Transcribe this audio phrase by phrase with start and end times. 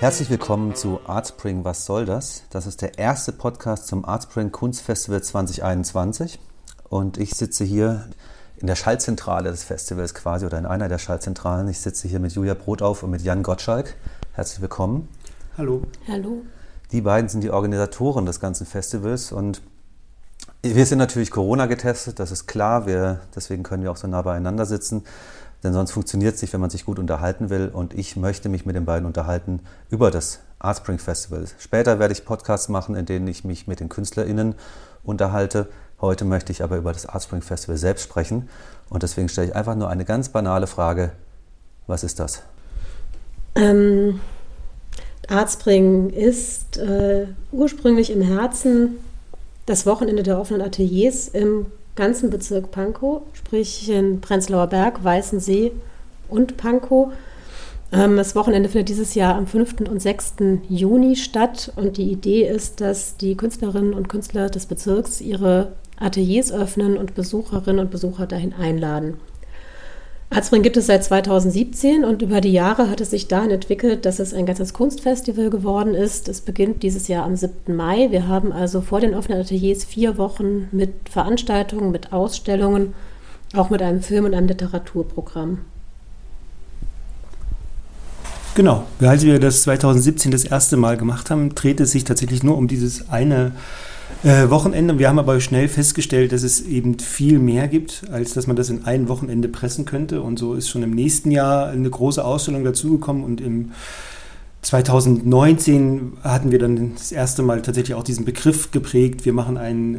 [0.00, 2.42] Herzlich willkommen zu Artspring Was soll das?
[2.50, 6.38] Das ist der erste Podcast zum Artspring Kunstfestival 2021
[6.90, 8.10] und ich sitze hier
[8.58, 11.68] in der Schallzentrale des Festivals quasi oder in einer der Schallzentralen.
[11.68, 13.96] Ich sitze hier mit Julia Brotauf und mit Jan Gottschalk.
[14.32, 15.08] Herzlich willkommen.
[15.56, 15.82] Hallo.
[16.06, 16.42] Hallo.
[16.90, 19.62] Die beiden sind die Organisatoren des ganzen Festivals und
[20.62, 22.86] wir sind natürlich Corona getestet, das ist klar.
[22.86, 25.04] Wir, deswegen können wir auch so nah beieinander sitzen.
[25.64, 27.68] Denn sonst funktioniert es nicht, wenn man sich gut unterhalten will.
[27.72, 31.44] Und ich möchte mich mit den beiden unterhalten über das Artspring Festival.
[31.58, 34.54] Später werde ich Podcasts machen, in denen ich mich mit den KünstlerInnen
[35.04, 35.68] unterhalte.
[36.00, 38.48] Heute möchte ich aber über das Artspring Festival selbst sprechen.
[38.88, 41.12] Und deswegen stelle ich einfach nur eine ganz banale Frage.
[41.86, 42.42] Was ist das?
[43.54, 44.20] Ähm,
[45.28, 48.96] Artspring ist äh, ursprünglich im Herzen
[49.66, 55.72] das Wochenende der offenen Ateliers im ganzen Bezirk Pankow, sprich in Prenzlauer Berg, Weißensee
[56.28, 57.12] und Pankow.
[57.92, 59.88] Ähm, das Wochenende findet dieses Jahr am 5.
[59.90, 60.34] und 6.
[60.68, 66.50] Juni statt und die Idee ist, dass die Künstlerinnen und Künstler des Bezirks ihre Ateliers
[66.50, 69.18] öffnen und Besucherinnen und Besucher dahin einladen.
[70.34, 74.18] Arzbring gibt es seit 2017 und über die Jahre hat es sich dahin entwickelt, dass
[74.18, 76.26] es ein ganzes Kunstfestival geworden ist.
[76.26, 77.76] Es beginnt dieses Jahr am 7.
[77.76, 78.08] Mai.
[78.10, 82.94] Wir haben also vor den offenen Ateliers vier Wochen mit Veranstaltungen, mit Ausstellungen,
[83.54, 85.58] auch mit einem Film- und einem Literaturprogramm.
[88.54, 92.56] Genau, als wir das 2017 das erste Mal gemacht haben, dreht es sich tatsächlich nur
[92.56, 93.52] um dieses eine
[94.22, 94.98] äh, Wochenende.
[94.98, 98.70] Wir haben aber schnell festgestellt, dass es eben viel mehr gibt, als dass man das
[98.70, 100.22] in ein Wochenende pressen könnte.
[100.22, 103.72] Und so ist schon im nächsten Jahr eine große Ausstellung dazugekommen und im
[104.62, 109.24] 2019 hatten wir dann das erste Mal tatsächlich auch diesen Begriff geprägt.
[109.24, 109.98] Wir machen ein äh,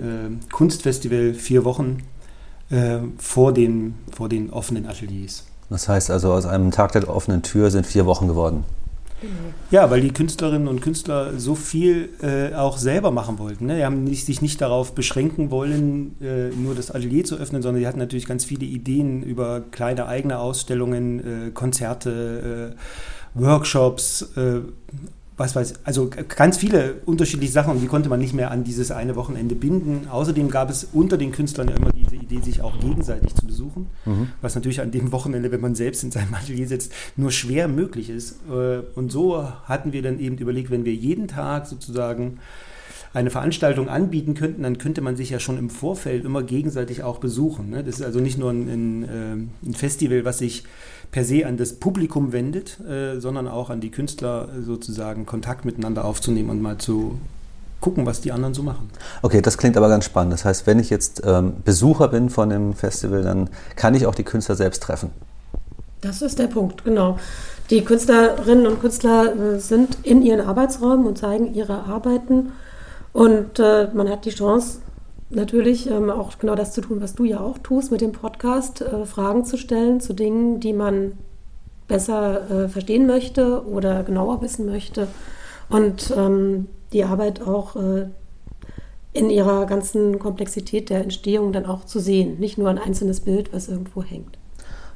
[0.53, 1.97] Kunstfestival vier Wochen
[2.69, 5.45] äh, vor, den, vor den offenen Ateliers.
[5.69, 8.64] Das heißt also, aus einem Tag der offenen Tür sind vier Wochen geworden.
[9.72, 13.66] Ja, weil die Künstlerinnen und Künstler so viel äh, auch selber machen wollten.
[13.66, 13.78] Ne?
[13.78, 17.81] Die haben nicht, sich nicht darauf beschränken wollen, äh, nur das Atelier zu öffnen, sondern
[17.81, 24.62] die hatten natürlich ganz viele Ideen über kleine eigene Ausstellungen, äh, Konzerte, äh, Workshops, äh,
[25.36, 28.92] was weiß, also ganz viele unterschiedliche Sachen und die konnte man nicht mehr an dieses
[28.92, 30.08] eine Wochenende binden.
[30.08, 33.88] Außerdem gab es unter den Künstlern ja immer diese Idee, sich auch gegenseitig zu besuchen,
[34.06, 34.30] mhm.
[34.42, 38.10] was natürlich an dem Wochenende, wenn man selbst in seinem Atelier sitzt, nur schwer möglich
[38.10, 38.42] ist.
[38.50, 42.40] Äh, und so hatten wir dann eben überlegt, wenn wir jeden Tag sozusagen
[43.14, 47.20] eine Veranstaltung anbieten könnten, dann könnte man sich ja schon im Vorfeld immer gegenseitig auch
[47.20, 47.70] besuchen.
[47.70, 47.84] Ne?
[47.84, 50.64] Das ist also nicht nur ein, ein, äh, ein Festival, was sich
[51.13, 56.03] per se an das Publikum wendet, äh, sondern auch an die Künstler sozusagen Kontakt miteinander
[56.03, 57.19] aufzunehmen und mal zu
[57.79, 58.90] gucken, was die anderen so machen.
[59.22, 60.34] Okay, das klingt aber ganz spannend.
[60.34, 64.16] Das heißt, wenn ich jetzt ähm, Besucher bin von dem Festival, dann kann ich auch
[64.16, 65.12] die Künstler selbst treffen.
[66.02, 67.19] Das ist der Punkt, genau.
[67.69, 72.53] Die Künstlerinnen und Künstler äh, sind in ihren Arbeitsräumen und zeigen ihre Arbeiten.
[73.12, 74.79] Und äh, man hat die Chance,
[75.36, 78.82] natürlich ähm, auch genau das zu tun, was du ja auch tust mit dem Podcast,
[78.82, 81.14] äh, Fragen zu stellen zu Dingen, die man
[81.88, 85.08] besser äh, verstehen möchte oder genauer wissen möchte
[85.70, 88.08] und ähm, die Arbeit auch äh,
[89.14, 93.54] in ihrer ganzen Komplexität der Entstehung dann auch zu sehen, nicht nur ein einzelnes Bild,
[93.54, 94.38] was irgendwo hängt.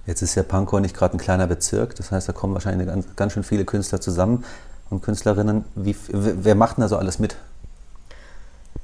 [0.05, 3.05] Jetzt ist ja Pankow nicht gerade ein kleiner Bezirk, das heißt, da kommen wahrscheinlich ganz,
[3.15, 4.43] ganz schön viele Künstler zusammen
[4.89, 5.65] und Künstlerinnen.
[5.75, 7.35] Wie, wer macht denn da so alles mit?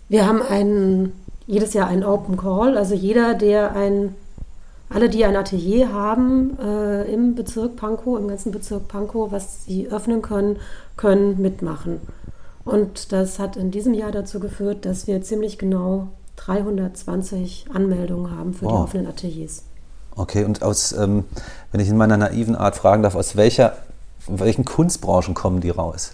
[0.09, 1.13] Wir haben einen
[1.47, 2.77] jedes Jahr ein Open Call.
[2.77, 4.15] Also jeder, der ein,
[4.89, 9.89] alle, die ein Atelier haben äh, im Bezirk Pankow, im ganzen Bezirk Pankow, was sie
[9.89, 10.57] öffnen können,
[10.97, 12.01] können mitmachen.
[12.65, 18.53] Und das hat in diesem Jahr dazu geführt, dass wir ziemlich genau 320 Anmeldungen haben
[18.53, 18.71] für wow.
[18.71, 19.63] die offenen Ateliers.
[20.15, 21.25] Okay, und aus, ähm,
[21.71, 23.77] wenn ich in meiner naiven Art fragen darf, aus welcher,
[24.27, 26.13] welchen Kunstbranchen kommen die raus?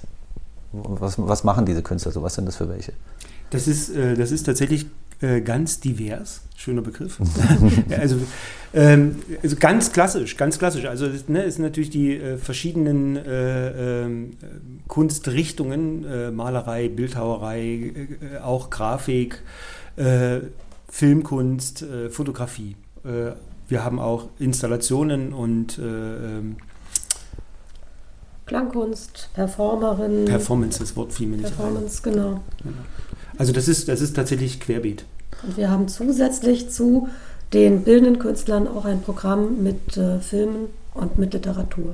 [0.72, 2.22] Was, was machen diese Künstler so?
[2.22, 2.94] Was sind das für welche?
[3.50, 4.86] Das ist, äh, das ist tatsächlich
[5.22, 7.20] äh, ganz divers, schöner Begriff.
[7.90, 8.18] also,
[8.74, 10.86] ähm, also, ganz klassisch, ganz klassisch.
[10.86, 14.38] Also ne, es sind natürlich die äh, verschiedenen äh, ähm,
[14.88, 19.42] Kunstrichtungen, äh, Malerei, Bildhauerei, äh, auch Grafik,
[20.88, 22.78] Filmkunst, Fotografie.
[23.04, 26.56] wir haben auch Installationen und ähm,
[28.46, 30.24] Klangkunst, Performerin.
[30.24, 32.14] Performance, das Wort fiel mir nicht Performance, ein.
[32.14, 32.42] genau.
[32.64, 32.78] genau.
[33.40, 35.06] Also das ist, das ist tatsächlich querbeet.
[35.44, 37.08] Und wir haben zusätzlich zu
[37.54, 41.94] den bildenden Künstlern auch ein Programm mit äh, Filmen und mit Literatur.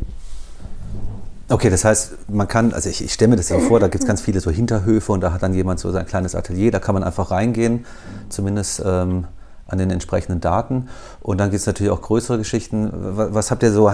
[1.48, 4.04] Okay, das heißt, man kann, also ich, ich stelle mir das ja vor, da gibt
[4.04, 6.80] es ganz viele so Hinterhöfe und da hat dann jemand so sein kleines Atelier, da
[6.80, 7.86] kann man einfach reingehen,
[8.30, 9.26] zumindest ähm,
[9.68, 10.90] an den entsprechenden Daten.
[11.22, 12.90] Und dann gibt es natürlich auch größere Geschichten.
[12.92, 13.92] Was habt ihr so,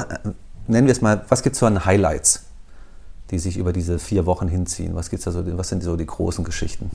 [0.67, 2.43] nennen wir es mal, was gibt es so an Highlights,
[3.29, 4.95] die sich über diese vier Wochen hinziehen?
[4.95, 6.89] Was, gibt's da so, was sind so die großen Geschichten?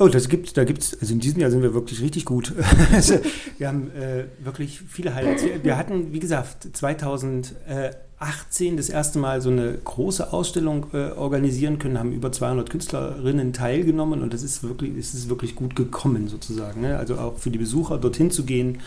[0.00, 2.52] Oh, das gibt, da gibt es, also in diesem Jahr sind wir wirklich richtig gut.
[2.92, 3.18] also,
[3.58, 5.42] wir haben äh, wirklich viele Highlights.
[5.42, 11.80] Wir, wir, hatten, wie gesagt, 2018 das erste Mal so eine große Ausstellung äh, organisieren
[11.80, 16.28] können, haben über 200 Künstlerinnen teilgenommen und das ist wirklich, es ist wirklich gut gekommen
[16.28, 16.82] sozusagen.
[16.82, 16.96] Ne?
[16.96, 18.78] Also auch für die Besucher dorthin zu gehen,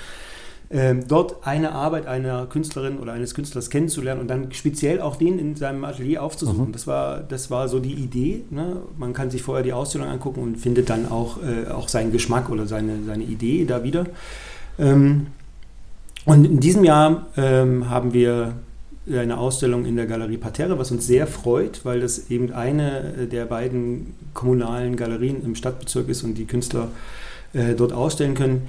[0.73, 5.37] ähm, dort eine Arbeit einer Künstlerin oder eines Künstlers kennenzulernen und dann speziell auch den
[5.37, 6.67] in seinem Atelier aufzusuchen.
[6.67, 6.71] Mhm.
[6.71, 8.43] Das, war, das war so die Idee.
[8.49, 8.77] Ne?
[8.97, 12.49] Man kann sich vorher die Ausstellung angucken und findet dann auch, äh, auch seinen Geschmack
[12.49, 14.05] oder seine, seine Idee da wieder.
[14.79, 15.27] Ähm,
[16.25, 18.53] und in diesem Jahr ähm, haben wir
[19.11, 23.45] eine Ausstellung in der Galerie Parterre, was uns sehr freut, weil das eben eine der
[23.45, 26.89] beiden kommunalen Galerien im Stadtbezirk ist und die Künstler
[27.53, 28.67] äh, dort ausstellen können.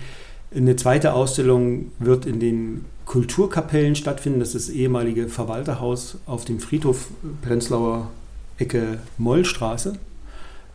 [0.55, 4.41] Eine zweite Ausstellung wird in den Kulturkapellen stattfinden.
[4.41, 7.09] Das ist das ehemalige Verwalterhaus auf dem Friedhof
[7.43, 8.11] Prenzlauer
[8.59, 9.95] Ecke Mollstraße.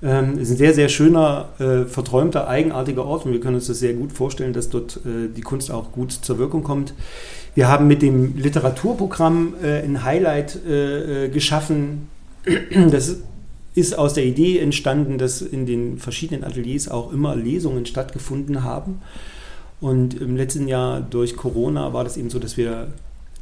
[0.04, 3.80] Ähm, ist ein sehr, sehr schöner, äh, verträumter, eigenartiger Ort und wir können uns das
[3.80, 6.94] sehr gut vorstellen, dass dort äh, die Kunst auch gut zur Wirkung kommt.
[7.56, 12.10] Wir haben mit dem Literaturprogramm äh, ein Highlight äh, äh, geschaffen.
[12.92, 13.18] Das
[13.74, 19.02] ist aus der Idee entstanden, dass in den verschiedenen Ateliers auch immer Lesungen stattgefunden haben.
[19.80, 22.88] Und im letzten Jahr durch Corona war das eben so, dass wir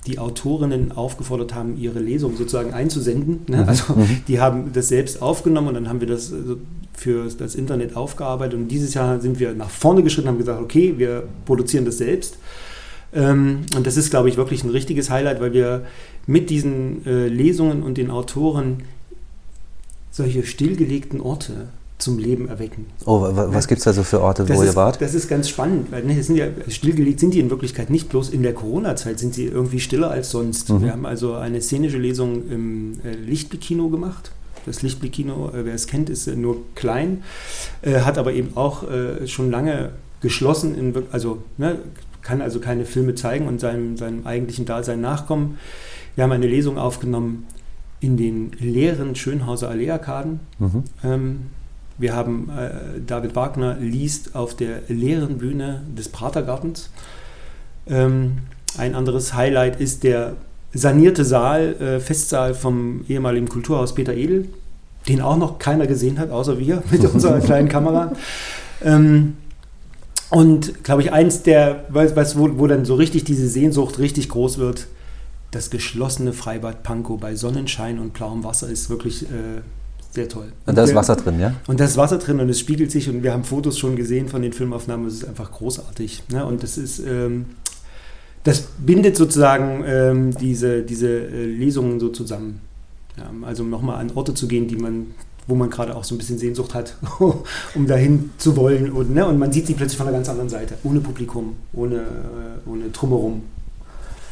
[0.05, 3.41] die Autorinnen aufgefordert haben, ihre Lesung sozusagen einzusenden.
[3.47, 3.63] Ne?
[3.63, 3.69] Mhm.
[3.69, 4.21] Also mhm.
[4.27, 6.35] die haben das selbst aufgenommen und dann haben wir das äh,
[6.93, 8.59] für das Internet aufgearbeitet.
[8.59, 11.97] Und dieses Jahr sind wir nach vorne geschritten und haben gesagt, okay, wir produzieren das
[11.97, 12.37] selbst.
[13.13, 15.85] Ähm, und das ist, glaube ich, wirklich ein richtiges Highlight, weil wir
[16.27, 18.83] mit diesen äh, Lesungen und den Autoren
[20.11, 22.87] solche stillgelegten Orte zum Leben erwecken.
[23.05, 25.01] Oh, was gibt es da so für Orte, das wo ist, ihr wart?
[25.01, 28.29] Das ist ganz spannend, weil ne, sind ja, stillgelegt sind die in Wirklichkeit nicht bloß
[28.29, 30.69] in der Corona-Zeit, sind sie irgendwie stiller als sonst.
[30.69, 30.81] Mhm.
[30.83, 34.31] Wir haben also eine szenische Lesung im äh, Lichtblick-Kino gemacht.
[34.65, 37.23] Das Lichtblick-Kino, äh, wer es kennt, ist äh, nur klein,
[37.81, 41.77] äh, hat aber eben auch äh, schon lange geschlossen, in, also ne,
[42.21, 45.59] kann also keine Filme zeigen und seinem, seinem eigentlichen Dasein nachkommen.
[46.15, 47.45] Wir haben eine Lesung aufgenommen
[47.99, 50.39] in den leeren Schönhauser Allee-Arkaden.
[50.59, 50.83] Mhm.
[51.03, 51.39] Ähm,
[51.97, 56.89] wir haben äh, David Wagner liest auf der leeren Bühne des Pratergartens.
[57.87, 58.39] Ähm,
[58.77, 60.35] ein anderes Highlight ist der
[60.73, 64.49] sanierte Saal, äh, Festsaal vom ehemaligen Kulturhaus Peter Edel,
[65.07, 68.11] den auch noch keiner gesehen hat, außer wir mit unserer kleinen Kamera.
[68.83, 69.37] Ähm,
[70.29, 74.57] und glaube ich, eins der, was, wo, wo dann so richtig diese Sehnsucht richtig groß
[74.57, 74.87] wird,
[75.51, 79.61] das geschlossene Freibad Pankow bei Sonnenschein und blauem Wasser ist wirklich äh,
[80.15, 80.51] sehr toll.
[80.65, 81.53] Und, da ist Wasser drin, ja?
[81.67, 84.29] Und da ist Wasser drin und es spiegelt sich und wir haben Fotos schon gesehen
[84.29, 85.07] von den Filmaufnahmen.
[85.07, 86.23] Es ist einfach großartig.
[86.31, 86.45] Ne?
[86.45, 87.45] Und das ist, ähm,
[88.43, 92.61] das bindet sozusagen ähm, diese, diese äh, Lesungen so zusammen.
[93.17, 95.07] Ja, also nochmal an Orte zu gehen, die man,
[95.47, 96.97] wo man gerade auch so ein bisschen Sehnsucht hat,
[97.75, 98.91] um dahin zu wollen.
[98.91, 99.25] Und, ne?
[99.25, 102.89] und man sieht sie plötzlich von einer ganz anderen Seite, ohne Publikum, ohne, äh, ohne
[102.89, 103.43] Drumherum.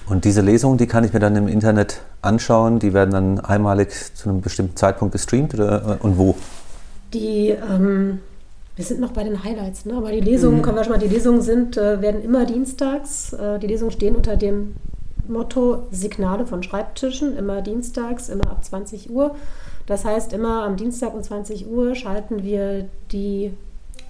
[0.08, 2.80] Und diese Lesungen, die kann ich mir dann im Internet anschauen.
[2.80, 6.36] Die werden dann einmalig zu einem bestimmten Zeitpunkt gestreamt oder, und wo?
[7.14, 8.20] Die, ähm,
[8.76, 9.94] wir sind noch bei den Highlights, ne?
[9.94, 10.62] aber die Lesungen, mhm.
[10.62, 13.34] können wir schon mal, die Lesungen sind, äh, werden immer dienstags.
[13.34, 14.76] Äh, die Lesungen stehen unter dem
[15.28, 19.36] Motto Signale von Schreibtischen, immer dienstags, immer ab 20 Uhr.
[19.86, 23.54] Das heißt, immer am Dienstag um 20 Uhr schalten wir die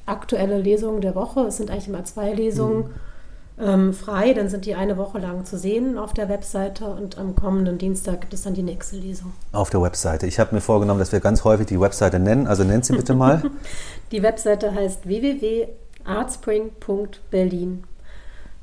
[0.08, 1.42] aktuelle Lesung der Woche.
[1.42, 2.86] Es sind eigentlich immer zwei Lesungen.
[2.86, 3.13] Mhm
[3.60, 4.34] ähm, frei.
[4.34, 8.22] Dann sind die eine Woche lang zu sehen auf der Webseite und am kommenden Dienstag
[8.22, 9.34] gibt es dann die nächste Lesung.
[9.52, 10.28] Auf der Webseite.
[10.28, 12.48] Ich habe mir vorgenommen, dass wir ganz häufig die Webseite nennen.
[12.48, 13.44] Also nennt sie bitte mal.
[14.12, 17.84] die Webseite heißt www.artspring.berlin.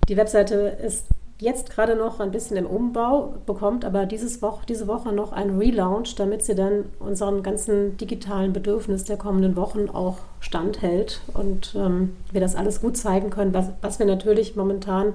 [0.09, 1.05] Die Webseite ist
[1.41, 5.59] jetzt gerade noch ein bisschen im Umbau, bekommt aber dieses Woche, diese Woche noch einen
[5.59, 12.17] Relaunch, damit sie dann unseren ganzen digitalen Bedürfnis der kommenden Wochen auch standhält und ähm,
[12.31, 15.15] wir das alles gut zeigen können, was, was wir natürlich momentan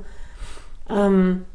[0.89, 1.45] ähm,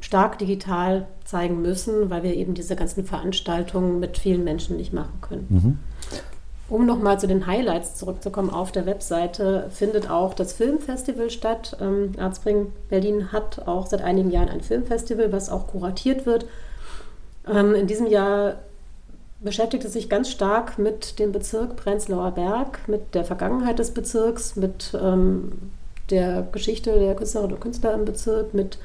[0.00, 5.20] stark digital zeigen müssen, weil wir eben diese ganzen Veranstaltungen mit vielen Menschen nicht machen
[5.20, 5.46] können.
[5.48, 5.78] Mhm.
[6.68, 11.76] Um nochmal zu den Highlights zurückzukommen, auf der Webseite findet auch das Filmfestival statt.
[11.80, 16.46] Ähm, Arztbring Berlin hat auch seit einigen Jahren ein Filmfestival, was auch kuratiert wird.
[17.48, 18.56] Ähm, in diesem Jahr
[19.40, 24.56] beschäftigt es sich ganz stark mit dem Bezirk Prenzlauer Berg, mit der Vergangenheit des Bezirks,
[24.56, 25.52] mit ähm,
[26.10, 28.78] der Geschichte der Künstlerinnen und Künstler im Bezirk, mit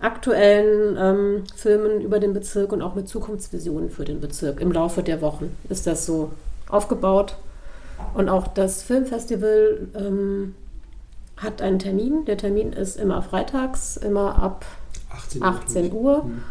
[0.00, 4.60] aktuellen ähm, Filmen über den Bezirk und auch mit Zukunftsvisionen für den Bezirk.
[4.60, 6.30] Im Laufe der Wochen ist das so
[6.68, 7.36] aufgebaut.
[8.14, 10.54] Und auch das Filmfestival ähm,
[11.36, 12.24] hat einen Termin.
[12.24, 14.64] Der Termin ist immer freitags, immer ab
[15.10, 16.24] 18, 18 Uhr.
[16.24, 16.42] Mhm.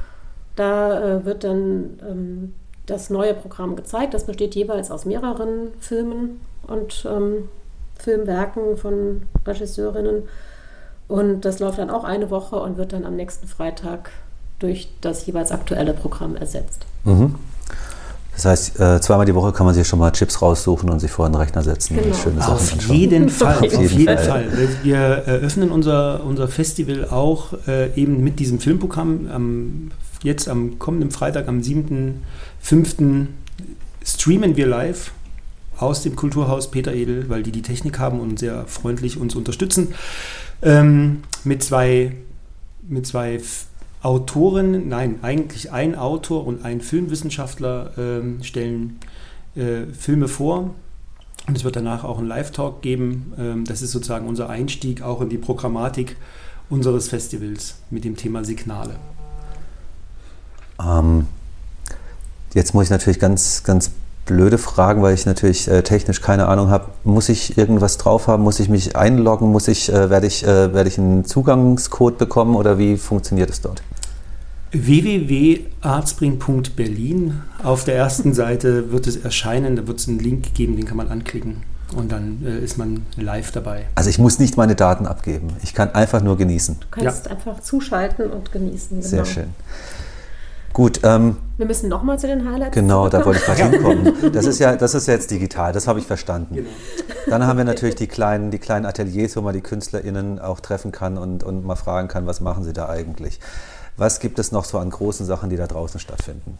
[0.56, 2.54] Da äh, wird dann ähm,
[2.86, 4.14] das neue Programm gezeigt.
[4.14, 7.50] Das besteht jeweils aus mehreren Filmen und ähm,
[7.98, 10.24] Filmwerken von Regisseurinnen.
[11.08, 14.12] Und das läuft dann auch eine Woche und wird dann am nächsten Freitag
[14.60, 16.86] durch das jeweils aktuelle Programm ersetzt.
[17.04, 17.36] Mhm.
[18.36, 21.10] Das heißt, äh, zweimal die Woche kann man sich schon mal Chips raussuchen und sich
[21.10, 22.08] vor den Rechner setzen genau.
[22.08, 22.96] und schöne Sachen auf anschauen.
[22.96, 24.50] Jeden Fall, auf jeden, auf jeden Fall.
[24.50, 24.70] Fall.
[24.84, 29.30] Wir eröffnen unser, unser Festival auch äh, eben mit diesem Filmprogramm.
[29.32, 33.28] Am, jetzt am kommenden Freitag, am 7.5.
[34.04, 35.12] streamen wir live
[35.78, 39.94] aus dem Kulturhaus Peter Edel, weil die die Technik haben und sehr freundlich uns unterstützen.
[40.62, 42.16] Ähm, mit zwei,
[42.88, 43.40] mit zwei
[44.06, 49.00] Autoren, nein, eigentlich ein Autor und ein Filmwissenschaftler ähm, stellen
[49.56, 50.76] äh, Filme vor.
[51.48, 53.34] Und es wird danach auch einen Live-Talk geben.
[53.40, 56.18] Ähm, das ist sozusagen unser Einstieg auch in die Programmatik
[56.70, 58.98] unseres Festivals mit dem Thema Signale.
[60.80, 61.26] Ähm,
[62.54, 63.90] jetzt muss ich natürlich ganz, ganz
[64.28, 66.92] blöde Fragen, weil ich natürlich äh, technisch keine Ahnung habe.
[67.04, 68.44] Muss ich irgendwas drauf haben?
[68.44, 69.52] Muss ich mich einloggen?
[69.52, 73.62] Muss ich, äh, werde ich, äh, werde ich einen Zugangscode bekommen oder wie funktioniert es
[73.62, 73.82] dort?
[74.84, 77.42] www.artspring.berlin.
[77.64, 80.98] Auf der ersten Seite wird es erscheinen, da wird es einen Link geben, den kann
[80.98, 81.64] man anklicken
[81.96, 83.86] und dann äh, ist man live dabei.
[83.96, 86.78] Also ich muss nicht meine Daten abgeben, ich kann einfach nur genießen.
[86.80, 87.32] Du kannst ja.
[87.32, 89.00] einfach zuschalten und genießen.
[89.00, 89.10] Genau.
[89.10, 89.54] Sehr schön.
[90.74, 91.00] Gut.
[91.04, 92.76] Ähm, Wir müssen nochmal zu den Highlights.
[92.76, 94.14] Genau, da wollte ich gerade hinkommen.
[94.34, 96.56] Das ist ja, das ist jetzt digital, das habe ich verstanden.
[96.56, 96.70] Genau.
[97.28, 100.92] Dann haben wir natürlich die kleinen, die kleinen Ateliers, wo man die KünstlerInnen auch treffen
[100.92, 103.40] kann und, und mal fragen kann, was machen sie da eigentlich.
[103.98, 106.58] Was gibt es noch so an großen Sachen, die da draußen stattfinden?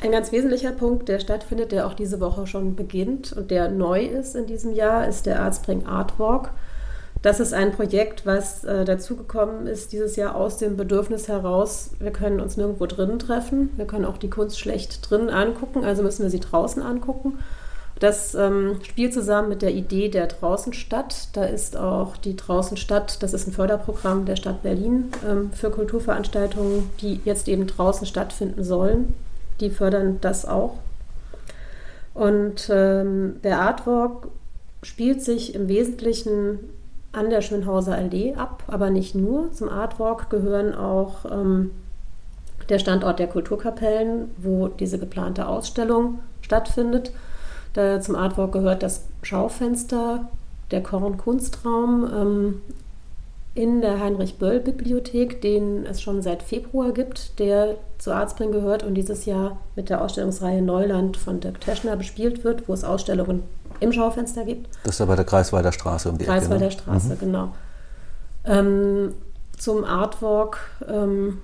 [0.00, 4.04] Ein ganz wesentlicher Punkt, der stattfindet, der auch diese Woche schon beginnt und der neu
[4.04, 6.50] ist in diesem Jahr, ist der Artspring Art Walk.
[7.20, 12.12] Das ist ein Projekt, was äh, dazugekommen ist dieses Jahr aus dem Bedürfnis heraus, wir
[12.12, 16.22] können uns nirgendwo drinnen treffen, wir können auch die Kunst schlecht drinnen angucken, also müssen
[16.22, 17.38] wir sie draußen angucken.
[17.98, 21.28] Das ähm, spielt zusammen mit der Idee der Draußenstadt.
[21.32, 26.90] Da ist auch die Draußenstadt, das ist ein Förderprogramm der Stadt Berlin ähm, für Kulturveranstaltungen,
[27.00, 29.14] die jetzt eben draußen stattfinden sollen.
[29.60, 30.74] Die fördern das auch.
[32.14, 34.28] Und ähm, der Artwalk
[34.84, 36.58] spielt sich im Wesentlichen
[37.10, 39.52] an der Schönhauser Allee ab, aber nicht nur.
[39.52, 41.72] Zum Artwalk gehören auch ähm,
[42.68, 47.10] der Standort der Kulturkapellen, wo diese geplante Ausstellung stattfindet
[47.78, 50.28] da zum Artwork gehört das Schaufenster,
[50.70, 52.62] der Korn-Kunstraum ähm,
[53.54, 59.24] in der Heinrich-Böll-Bibliothek, den es schon seit Februar gibt, der zu Arzbring gehört und dieses
[59.24, 63.42] Jahr mit der Ausstellungsreihe Neuland von Dirk Teschner bespielt wird, wo es Ausstellungen
[63.80, 64.68] im Schaufenster gibt.
[64.84, 66.76] Das ist aber der Kreiswalder Straße um die Kreiswalder Ecke.
[66.76, 66.80] Ne?
[66.82, 67.18] Straße, mhm.
[67.18, 67.48] genau.
[68.44, 69.14] Ähm,
[69.56, 70.58] zum Artwork
[70.88, 71.38] ähm,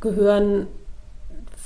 [0.00, 0.66] gehören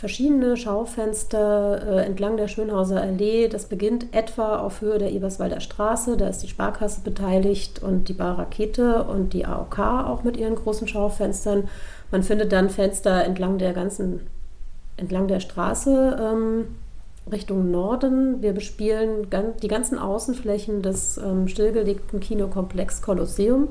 [0.04, 3.48] verschiedene Schaufenster äh, entlang der Schönhauser Allee.
[3.48, 6.18] Das beginnt etwa auf Höhe der Eberswalder Straße.
[6.18, 10.56] Da ist die Sparkasse beteiligt und die Bar Rakete und die AOK auch mit ihren
[10.56, 11.70] großen Schaufenstern.
[12.10, 14.26] Man findet dann Fenster entlang der ganzen,
[14.98, 16.66] entlang der Straße ähm,
[17.32, 18.42] Richtung Norden.
[18.42, 19.28] Wir bespielen
[19.62, 23.68] die ganzen Außenflächen des ähm, stillgelegten Kinokomplex Kolosseum.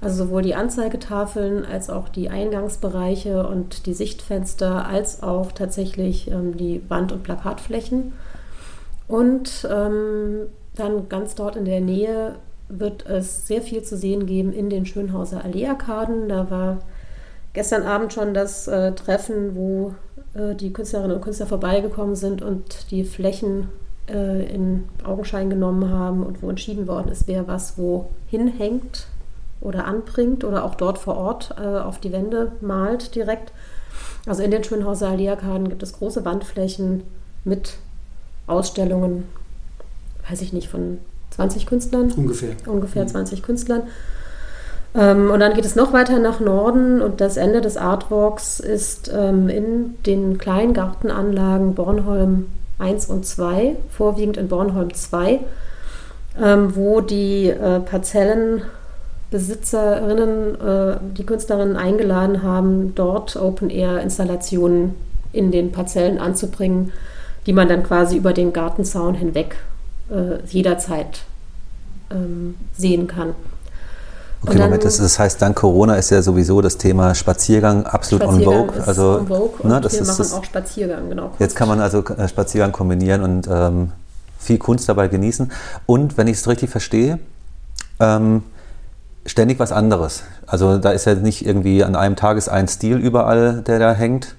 [0.00, 6.56] Also sowohl die Anzeigetafeln als auch die Eingangsbereiche und die Sichtfenster als auch tatsächlich ähm,
[6.56, 8.12] die Wand- und Plakatflächen.
[9.08, 12.36] Und ähm, dann ganz dort in der Nähe
[12.68, 16.28] wird es sehr viel zu sehen geben in den Schönhauser Allee-Arkaden.
[16.28, 16.78] Da war
[17.54, 19.94] gestern Abend schon das äh, Treffen, wo
[20.34, 23.68] äh, die Künstlerinnen und Künstler vorbeigekommen sind und die Flächen
[24.08, 29.06] äh, in Augenschein genommen haben und wo entschieden worden ist, wer was wo hinhängt
[29.60, 33.52] oder anbringt oder auch dort vor Ort äh, auf die Wände malt direkt.
[34.26, 37.02] Also in den Schönhauser Allee-Arkaden gibt es große Wandflächen
[37.44, 37.74] mit
[38.46, 39.24] Ausstellungen,
[40.28, 40.98] weiß ich nicht, von
[41.30, 42.12] 20 Künstlern.
[42.12, 42.50] Ungefähr.
[42.66, 43.08] Ungefähr mhm.
[43.08, 43.82] 20 Künstlern.
[44.94, 49.10] Ähm, und dann geht es noch weiter nach Norden und das Ende des Artwalks ist
[49.14, 52.46] ähm, in den Kleingartenanlagen Bornholm
[52.78, 55.40] 1 und 2, vorwiegend in Bornholm 2,
[56.40, 58.62] ähm, wo die äh, Parzellen
[59.30, 64.94] Besitzerinnen, äh, die Künstlerinnen eingeladen haben, dort Open-Air-Installationen
[65.32, 66.92] in den Parzellen anzubringen,
[67.46, 69.56] die man dann quasi über den Gartenzaun hinweg
[70.10, 71.20] äh, jederzeit
[72.10, 73.34] ähm, sehen kann.
[74.42, 78.22] Okay, dann, Moment, das, das, heißt, dank Corona ist ja sowieso das Thema Spaziergang absolut
[78.22, 78.86] Spaziergang on vogue.
[78.86, 81.32] also, on vogue ne, das wir ist, machen das, auch Spaziergang, genau.
[81.40, 83.92] Jetzt kann man also äh, Spaziergang kombinieren und ähm,
[84.38, 85.50] viel Kunst dabei genießen.
[85.86, 87.18] Und wenn ich es richtig verstehe,
[87.98, 88.44] ähm,
[89.28, 90.24] ständig was anderes.
[90.46, 93.92] Also da ist ja nicht irgendwie an einem Tag ist ein Stil überall, der da
[93.92, 94.34] hängt,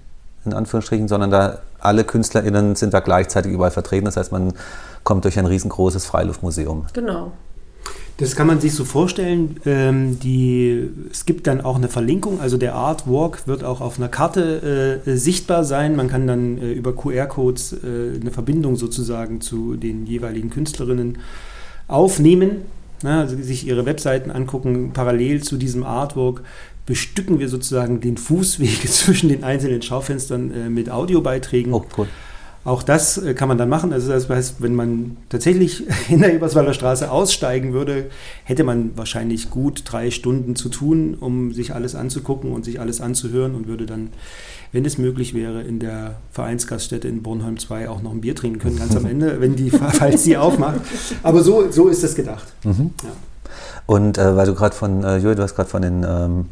[0.45, 4.05] in Anführungsstrichen, sondern da alle KünstlerInnen sind da gleichzeitig überall vertreten.
[4.05, 4.53] Das heißt, man
[5.03, 6.85] kommt durch ein riesengroßes Freiluftmuseum.
[6.93, 7.31] Genau.
[8.17, 9.61] Das kann man sich so vorstellen.
[9.65, 14.09] Ähm, die, es gibt dann auch eine Verlinkung, also der Artwalk wird auch auf einer
[14.09, 15.95] Karte äh, sichtbar sein.
[15.95, 21.19] Man kann dann äh, über QR-Codes äh, eine Verbindung sozusagen zu den jeweiligen Künstlerinnen
[21.87, 22.63] aufnehmen,
[23.03, 24.91] na, also sich ihre Webseiten angucken.
[24.93, 26.43] Parallel zu diesem Artwork
[26.85, 31.73] bestücken wir sozusagen den Fußweg zwischen den einzelnen Schaufenstern äh, mit Audiobeiträgen.
[31.73, 32.07] Oh, cool.
[32.65, 33.93] Auch das äh, kann man dann machen.
[33.93, 38.07] Also das heißt, wenn man tatsächlich in der Eberswalder Straße aussteigen würde,
[38.43, 42.99] hätte man wahrscheinlich gut drei Stunden zu tun, um sich alles anzugucken und sich alles
[43.01, 44.09] anzuhören und würde dann,
[44.71, 48.59] wenn es möglich wäre, in der Vereinsgaststätte in Bornholm 2 auch noch ein Bier trinken
[48.59, 50.81] können, ganz am Ende, wenn die, falls die aufmacht.
[51.23, 52.53] Aber so, so ist das gedacht.
[52.63, 52.91] Mhm.
[53.03, 53.09] Ja.
[53.85, 56.45] Und äh, weil du gerade von, äh, Joel, du hast gerade von den ähm,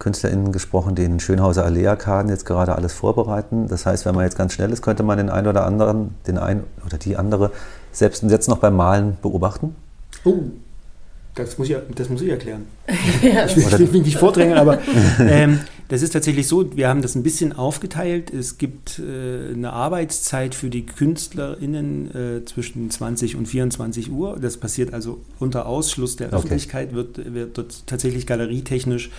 [0.00, 3.68] KünstlerInnen gesprochen, die in Schönhauser Allee-Arkaden jetzt gerade alles vorbereiten.
[3.68, 6.38] Das heißt, wenn man jetzt ganz schnell ist, könnte man den einen oder anderen, den
[6.38, 7.52] einen oder die andere
[7.92, 9.76] selbst jetzt noch beim Malen beobachten.
[10.24, 10.38] Oh,
[11.34, 12.66] das muss ich, das muss ich erklären.
[13.22, 13.44] ja.
[13.44, 14.78] Ich will, mich nicht vordrängen, aber
[15.20, 15.60] ähm,
[15.90, 18.32] das ist tatsächlich so, wir haben das ein bisschen aufgeteilt.
[18.32, 24.38] Es gibt äh, eine Arbeitszeit für die KünstlerInnen äh, zwischen 20 und 24 Uhr.
[24.40, 26.36] Das passiert also unter Ausschluss der okay.
[26.36, 29.10] Öffentlichkeit, wird, wird dort tatsächlich galerietechnisch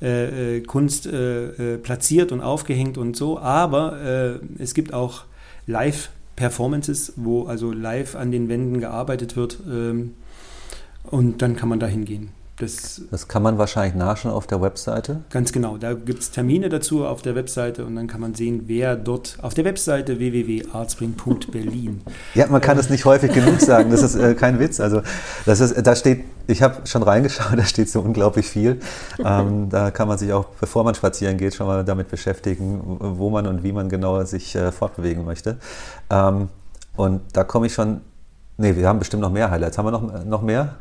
[0.00, 3.38] äh, äh Kunst äh, äh, platziert und aufgehängt und so.
[3.38, 5.24] Aber es gibt auch
[5.66, 9.58] Live-Performances, wo also live an den Wänden gearbeitet wird.
[9.70, 10.12] Ähm,
[11.04, 12.30] und dann kann man da hingehen.
[12.58, 15.22] Das, das, kann man wahrscheinlich nachschauen auf der Webseite.
[15.30, 18.64] Ganz genau, da gibt es Termine dazu auf der Webseite und dann kann man sehen,
[18.66, 22.02] wer dort auf der Webseite www.artspring.berlin.
[22.34, 24.80] Ja, man kann es nicht häufig genug sagen, das ist äh, kein Witz.
[24.80, 25.02] Also
[25.46, 28.80] das ist, da steht, ich habe schon reingeschaut, da steht so unglaublich viel.
[29.24, 33.30] Ähm, da kann man sich auch, bevor man spazieren geht, schon mal damit beschäftigen, wo
[33.30, 35.58] man und wie man genauer sich äh, fortbewegen möchte.
[36.10, 36.48] Ähm,
[36.96, 38.00] und da komme ich schon,
[38.56, 39.76] nee, wir haben bestimmt noch mehr Highlights.
[39.76, 40.76] Haben wir noch, noch mehr?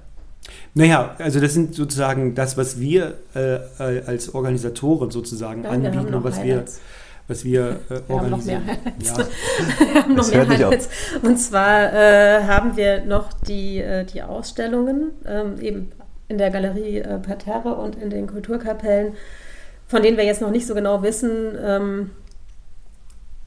[0.74, 6.14] Naja, also das sind sozusagen das, was wir äh, äh als Organisatoren sozusagen Nein, anbieten
[6.14, 6.78] und was Highlights.
[6.78, 6.84] wir
[7.28, 9.18] was wir, äh, wir Haben noch mehr Highlights.
[9.18, 9.18] Ja.
[9.94, 10.90] wir haben noch mehr Highlights.
[11.22, 15.92] Und zwar äh, haben wir noch die, äh, die Ausstellungen, ähm, eben
[16.28, 19.14] in der Galerie äh, Parterre und in den Kulturkapellen,
[19.88, 22.12] von denen wir jetzt noch nicht so genau wissen, ähm,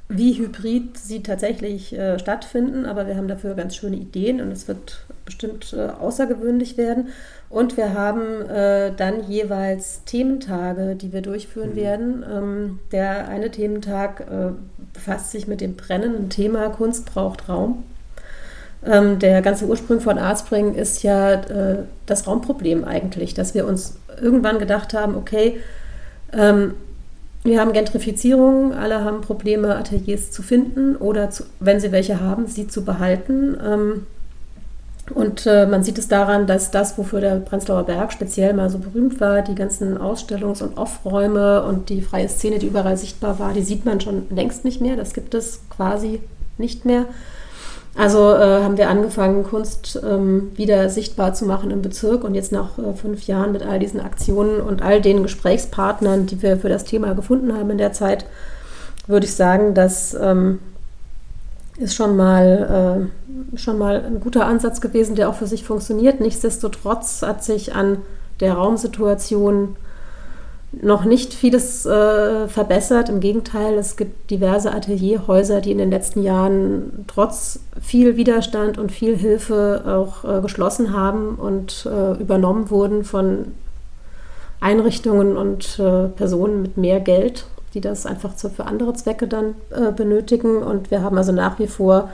[0.09, 4.69] wie hybrid sie tatsächlich äh, stattfinden, aber wir haben dafür ganz schöne Ideen und es
[4.69, 7.09] wird bestimmt äh, außergewöhnlich werden.
[7.49, 11.77] Und wir haben äh, dann jeweils Thementage, die wir durchführen mhm.
[11.77, 12.25] werden.
[12.31, 14.53] Ähm, der eine Thementag äh,
[14.93, 17.85] befasst sich mit dem brennenden Thema Kunst braucht Raum.
[18.85, 23.99] Ähm, der ganze Ursprung von Artspring ist ja äh, das Raumproblem eigentlich, dass wir uns
[24.21, 25.61] irgendwann gedacht haben, okay,
[26.33, 26.75] ähm,
[27.47, 32.47] wir haben Gentrifizierung, alle haben Probleme, Ateliers zu finden oder, zu, wenn sie welche haben,
[32.47, 33.57] sie zu behalten.
[33.65, 34.07] Ähm,
[35.15, 38.79] und äh, man sieht es daran, dass das, wofür der Prenzlauer Berg speziell mal so
[38.79, 43.53] berühmt war, die ganzen Ausstellungs- und Off-Räume und die freie Szene, die überall sichtbar war,
[43.53, 44.97] die sieht man schon längst nicht mehr.
[44.97, 46.21] Das gibt es quasi
[46.59, 47.05] nicht mehr.
[47.97, 52.53] Also äh, haben wir angefangen, Kunst ähm, wieder sichtbar zu machen im Bezirk und jetzt
[52.53, 56.69] nach äh, fünf Jahren mit all diesen Aktionen und all den Gesprächspartnern, die wir für
[56.69, 58.27] das Thema gefunden haben in der Zeit,
[59.07, 60.59] würde ich sagen, das ähm,
[61.79, 63.09] ist schon mal,
[63.55, 66.21] äh, schon mal ein guter Ansatz gewesen, der auch für sich funktioniert.
[66.21, 67.99] Nichtsdestotrotz hat sich an
[68.41, 69.77] der Raumsituation
[70.73, 73.09] noch nicht vieles äh, verbessert.
[73.09, 78.93] Im Gegenteil, es gibt diverse Atelierhäuser, die in den letzten Jahren trotz viel Widerstand und
[78.93, 83.53] viel Hilfe auch äh, geschlossen haben und äh, übernommen wurden von
[84.61, 89.93] Einrichtungen und äh, Personen mit mehr Geld, die das einfach für andere Zwecke dann äh,
[89.93, 90.63] benötigen.
[90.63, 92.11] Und wir haben also nach wie vor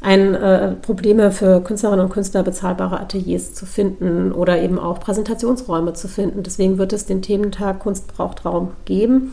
[0.00, 5.92] ein äh, Probleme für Künstlerinnen und Künstler bezahlbare Ateliers zu finden oder eben auch Präsentationsräume
[5.92, 6.42] zu finden.
[6.42, 9.32] Deswegen wird es den Thementag Kunst braucht Raum geben.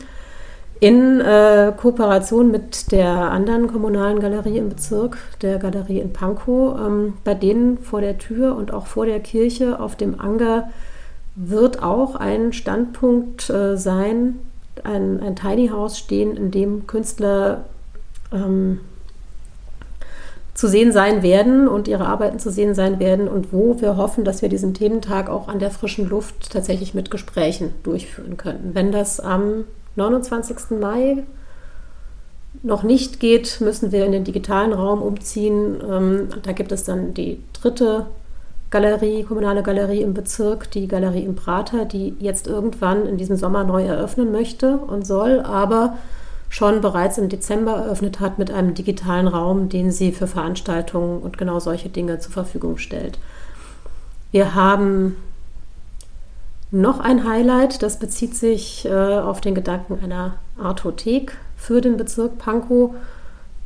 [0.80, 7.14] In äh, Kooperation mit der anderen kommunalen Galerie im Bezirk, der Galerie in Pankow, ähm,
[7.24, 10.68] bei denen vor der Tür und auch vor der Kirche auf dem Anger
[11.34, 14.38] wird auch ein Standpunkt äh, sein,
[14.84, 17.64] ein, ein Tiny House stehen, in dem Künstler
[18.32, 18.80] ähm,
[20.58, 24.24] zu sehen sein werden und ihre Arbeiten zu sehen sein werden und wo wir hoffen,
[24.24, 28.74] dass wir diesen Thementag auch an der frischen Luft tatsächlich mit Gesprächen durchführen könnten.
[28.74, 30.80] Wenn das am 29.
[30.80, 31.18] Mai
[32.64, 35.80] noch nicht geht, müssen wir in den digitalen Raum umziehen.
[35.88, 38.06] Ähm, da gibt es dann die dritte
[38.70, 43.62] Galerie, kommunale Galerie im Bezirk, die Galerie im Prater, die jetzt irgendwann in diesem Sommer
[43.62, 45.98] neu eröffnen möchte und soll, aber
[46.48, 51.38] schon bereits im Dezember eröffnet hat mit einem digitalen Raum, den sie für Veranstaltungen und
[51.38, 53.18] genau solche Dinge zur Verfügung stellt.
[54.30, 55.16] Wir haben
[56.70, 62.38] noch ein Highlight, das bezieht sich äh, auf den Gedanken einer Artothek für den Bezirk
[62.38, 62.94] Pankow,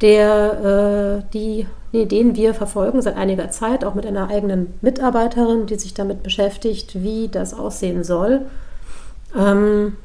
[0.00, 5.66] der, äh, die, nee, den wir verfolgen seit einiger Zeit, auch mit einer eigenen Mitarbeiterin,
[5.66, 8.42] die sich damit beschäftigt, wie das aussehen soll.
[9.36, 9.96] Ähm,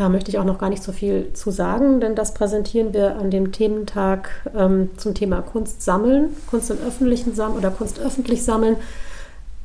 [0.00, 3.16] da möchte ich auch noch gar nicht so viel zu sagen, denn das präsentieren wir
[3.16, 8.42] an dem Thementag ähm, zum Thema Kunst sammeln, Kunst im öffentlichen Sammeln oder Kunst öffentlich
[8.42, 8.76] sammeln.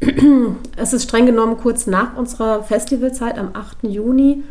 [0.75, 3.83] Es ist streng genommen kurz nach unserer Festivalzeit am 8.
[3.83, 4.43] Juni.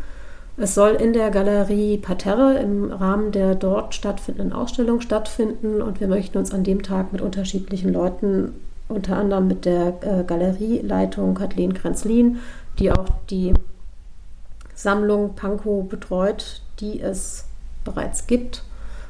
[0.57, 6.07] Es soll in der Galerie Parterre im Rahmen der dort stattfindenden Ausstellung stattfinden und wir
[6.07, 8.53] möchten uns an dem Tag mit unterschiedlichen Leuten,
[8.87, 12.39] unter anderem mit der äh, Galerieleitung Kathleen Krenzlin,
[12.79, 13.53] die auch die
[14.75, 17.45] Sammlung Pankow betreut, die es
[17.83, 18.63] bereits gibt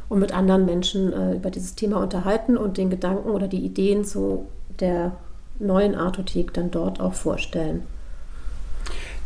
[0.08, 4.06] und mit anderen Menschen äh, über dieses Thema unterhalten und den Gedanken oder die Ideen
[4.06, 4.46] zu
[4.80, 5.14] der
[5.60, 7.84] neuen Artothek dann dort auch vorstellen.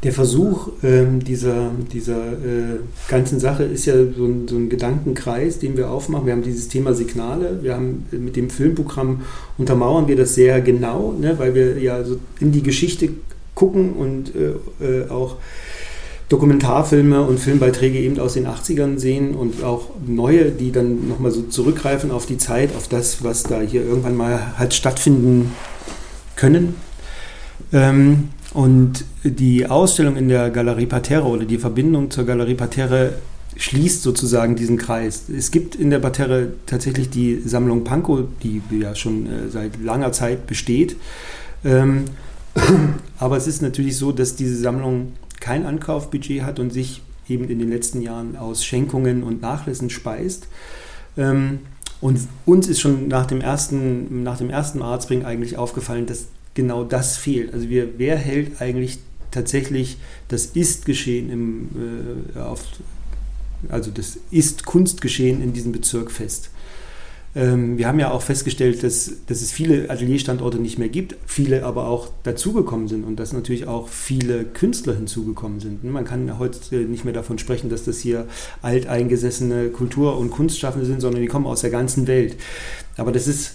[0.03, 5.59] Der Versuch ähm, dieser, dieser äh, ganzen Sache ist ja so ein, so ein, Gedankenkreis,
[5.59, 6.25] den wir aufmachen.
[6.25, 7.59] Wir haben dieses Thema Signale.
[7.61, 9.23] Wir haben äh, mit dem Filmprogramm
[9.57, 13.09] untermauern wir das sehr genau, ne, weil wir ja so in die Geschichte
[13.55, 14.53] gucken und äh,
[14.85, 15.35] äh auch
[16.29, 21.41] Dokumentarfilme und Filmbeiträge eben aus den 80ern sehen und auch neue, die dann nochmal so
[21.41, 25.51] zurückgreifen auf die Zeit, auf das, was da hier irgendwann mal hat stattfinden
[26.35, 26.75] können.
[27.73, 33.13] Ähm, und die Ausstellung in der Galerie Parterre oder die Verbindung zur Galerie Parterre
[33.55, 35.23] schließt sozusagen diesen Kreis.
[35.35, 40.11] Es gibt in der Parterre tatsächlich die Sammlung Pankow, die ja schon äh, seit langer
[40.11, 40.95] Zeit besteht.
[41.65, 42.05] Ähm,
[43.19, 47.59] aber es ist natürlich so, dass diese Sammlung kein Ankaufbudget hat und sich eben in
[47.59, 50.47] den letzten Jahren aus Schenkungen und Nachlässen speist.
[51.17, 51.59] Ähm,
[52.01, 56.83] und uns ist schon nach dem ersten, nach dem ersten Arztbring eigentlich aufgefallen, dass genau
[56.83, 57.53] das fehlt.
[57.53, 58.99] Also wir, wer hält eigentlich
[59.31, 59.97] tatsächlich
[60.27, 61.69] das Ist-Geschehen im,
[62.35, 62.63] äh, auf,
[63.67, 66.49] also das Ist-Kunstgeschehen in diesem Bezirk fest?
[67.35, 71.63] Ähm, wir haben ja auch festgestellt, dass, dass es viele Atelierstandorte nicht mehr gibt, viele
[71.63, 75.83] aber auch dazugekommen sind und dass natürlich auch viele Künstler hinzugekommen sind.
[75.83, 78.25] Man kann heute nicht mehr davon sprechen, dass das hier
[78.61, 82.35] alteingesessene Kultur- und Kunstschaffende sind, sondern die kommen aus der ganzen Welt.
[82.97, 83.53] Aber das ist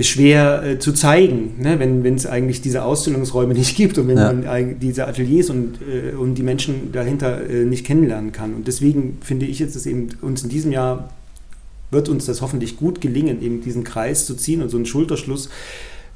[0.00, 1.78] schwer äh, zu zeigen, ne?
[1.80, 4.32] wenn es eigentlich diese Ausstellungsräume nicht gibt und wenn ja.
[4.32, 8.54] man diese Ateliers und, äh, und die Menschen dahinter äh, nicht kennenlernen kann.
[8.54, 11.08] Und deswegen finde ich jetzt, dass eben uns in diesem Jahr
[11.90, 15.48] wird uns das hoffentlich gut gelingen, eben diesen Kreis zu ziehen und so einen Schulterschluss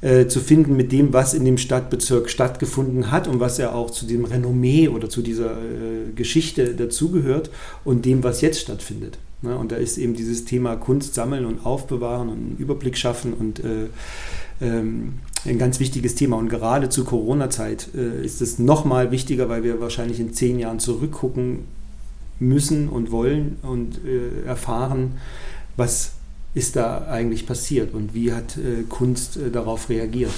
[0.03, 3.89] äh, zu finden mit dem, was in dem Stadtbezirk stattgefunden hat und was ja auch
[3.89, 7.49] zu dem Renommee oder zu dieser äh, Geschichte dazugehört
[7.85, 9.17] und dem, was jetzt stattfindet.
[9.41, 9.57] Ne?
[9.57, 13.61] Und da ist eben dieses Thema Kunst sammeln und aufbewahren und einen Überblick schaffen und
[13.63, 13.87] äh,
[14.61, 15.13] ähm,
[15.45, 16.35] ein ganz wichtiges Thema.
[16.35, 21.59] Und gerade zur Corona-Zeit ist es nochmal wichtiger, weil wir wahrscheinlich in zehn Jahren zurückgucken
[22.39, 23.99] müssen und wollen und
[24.45, 25.15] erfahren,
[25.77, 26.11] was
[26.53, 30.33] ist da eigentlich passiert und wie hat äh, Kunst äh, darauf reagiert.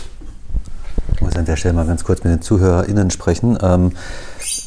[1.13, 3.57] Ich muss an der Stelle mal ganz kurz mit den ZuhörerInnen sprechen.
[3.61, 3.91] Ähm,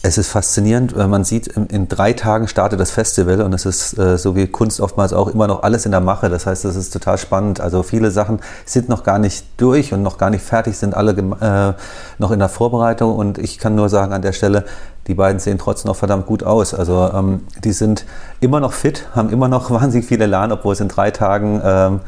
[0.02, 3.98] es ist faszinierend, man sieht, in, in, drei Tagen startet das Festival und es ist
[3.98, 6.28] äh, so wie Kunst oftmals auch immer noch alles in der Mache.
[6.28, 7.60] Das heißt, es ist total spannend.
[7.60, 11.12] Also viele Sachen sind noch gar nicht durch und noch gar nicht fertig, sind alle
[11.12, 11.74] äh,
[12.18, 14.64] noch in der Vorbereitung und ich kann nur sagen an der Stelle,
[15.08, 16.74] die beiden sehen trotzdem noch verdammt gut aus.
[16.74, 18.04] Also ähm, die sind
[18.40, 22.00] immer noch fit, haben immer noch wahnsinnig viele Elan, obwohl es in drei Tagen ähm,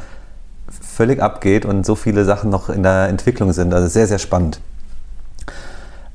[0.68, 3.72] völlig abgeht und so viele Sachen noch in der Entwicklung sind.
[3.72, 4.60] Also sehr, sehr spannend.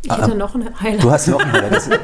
[0.03, 1.03] Ich hätte ah, noch ein Highlight.
[1.03, 1.89] Du hast noch ein Highlight.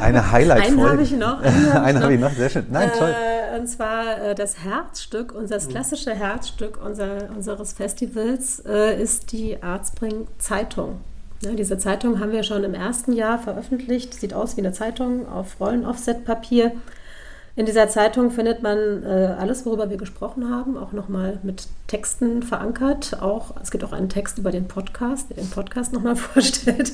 [0.00, 0.82] eine Highlight-Folge.
[0.82, 1.42] Einen habe ich noch.
[1.42, 2.32] Einen habe ich noch.
[2.32, 2.66] Sehr schön.
[2.70, 3.08] Nein, toll.
[3.08, 9.32] Äh, und zwar äh, das Herzstück, unser das klassische Herzstück unser, unseres Festivals äh, ist
[9.32, 11.00] die Arztbring Zeitung.
[11.42, 14.12] Ja, diese Zeitung haben wir schon im ersten Jahr veröffentlicht.
[14.12, 16.72] Sieht aus wie eine Zeitung auf Rollen-Offset-Papier.
[17.56, 22.42] In dieser Zeitung findet man äh, alles, worüber wir gesprochen haben, auch nochmal mit Texten
[22.42, 23.20] verankert.
[23.20, 26.92] Auch, es gibt auch einen Text über den Podcast, der den Podcast nochmal vorstellt.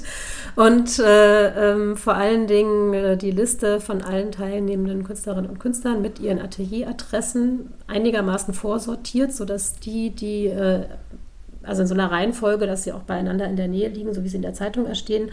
[0.54, 6.00] Und äh, ähm, vor allen Dingen äh, die Liste von allen teilnehmenden Künstlerinnen und Künstlern
[6.00, 10.84] mit ihren Atelieradressen einigermaßen vorsortiert, sodass die, die äh,
[11.66, 14.28] also in so einer Reihenfolge, dass sie auch beieinander in der Nähe liegen, so wie
[14.28, 15.30] sie in der Zeitung erstehen,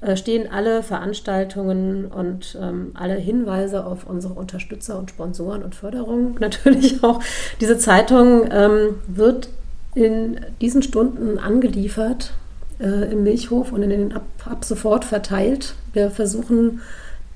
[0.00, 6.36] äh, stehen alle Veranstaltungen und ähm, alle Hinweise auf unsere Unterstützer und Sponsoren und Förderung
[6.40, 7.20] natürlich auch.
[7.60, 9.48] Diese Zeitung ähm, wird
[9.94, 12.34] in diesen Stunden angeliefert
[12.80, 15.74] äh, im Milchhof und in den ab, ab sofort verteilt.
[15.92, 16.80] Wir versuchen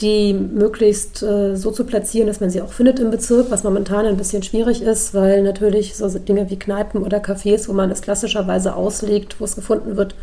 [0.00, 4.06] die möglichst äh, so zu platzieren, dass man sie auch findet im Bezirk, was momentan
[4.06, 8.02] ein bisschen schwierig ist, weil natürlich so Dinge wie Kneipen oder Cafés, wo man es
[8.02, 10.14] klassischerweise auslegt, wo es gefunden wird,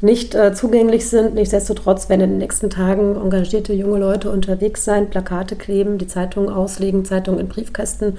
[0.00, 1.34] nicht äh, zugänglich sind.
[1.34, 6.48] Nichtsdestotrotz werden in den nächsten Tagen engagierte junge Leute unterwegs sein, Plakate kleben, die Zeitungen
[6.48, 8.18] auslegen, Zeitungen in Briefkästen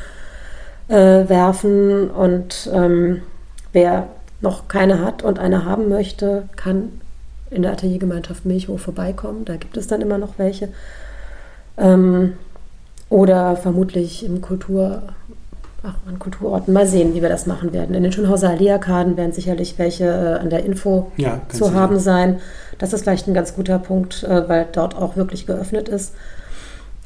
[0.89, 3.21] äh, werfen und ähm,
[3.73, 4.07] wer
[4.41, 7.01] noch keine hat und eine haben möchte, kann
[7.49, 9.45] in der Ateliergemeinschaft Milchhof vorbeikommen.
[9.45, 10.69] Da gibt es dann immer noch welche.
[11.77, 12.33] Ähm,
[13.09, 15.03] oder vermutlich im Kultur,
[15.83, 16.73] ach, an Kulturorten.
[16.73, 17.95] Mal sehen, wie wir das machen werden.
[17.95, 21.75] In den Schönhauser Allee-Arkaden werden sicherlich welche äh, an der Info ja, zu sicher.
[21.75, 22.39] haben sein.
[22.79, 26.13] Das ist vielleicht ein ganz guter Punkt, äh, weil dort auch wirklich geöffnet ist.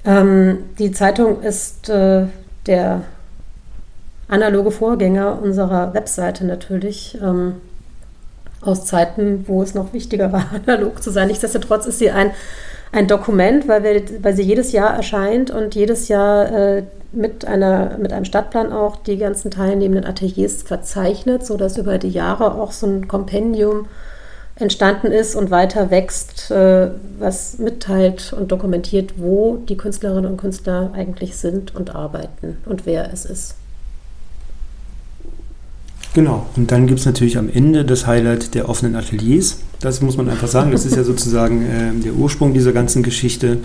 [0.03, 2.25] Ähm, die Zeitung ist äh,
[2.65, 3.01] der
[4.27, 7.17] analoge Vorgänger unserer Webseite natürlich.
[7.21, 7.55] Ähm,
[8.61, 11.27] aus Zeiten, wo es noch wichtiger war, analog zu sein.
[11.27, 12.31] Nichtsdestotrotz ist sie ein,
[12.91, 17.97] ein Dokument, weil, wir, weil sie jedes Jahr erscheint und jedes Jahr äh, mit, einer,
[17.97, 22.87] mit einem Stadtplan auch die ganzen teilnehmenden Ateliers verzeichnet, sodass über die Jahre auch so
[22.87, 23.87] ein Kompendium
[24.55, 30.91] entstanden ist und weiter wächst, äh, was mitteilt und dokumentiert, wo die Künstlerinnen und Künstler
[30.93, 33.55] eigentlich sind und arbeiten und wer es ist.
[36.13, 39.59] Genau, und dann gibt es natürlich am Ende das Highlight der offenen Ateliers.
[39.79, 43.59] Das muss man einfach sagen, das ist ja sozusagen äh, der Ursprung dieser ganzen Geschichte.